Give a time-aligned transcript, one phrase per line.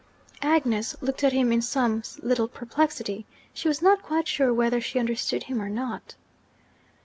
[0.41, 4.97] Agnes looked at him in some little perplexity: she was not quite sure whether she
[4.97, 6.15] understood him or not.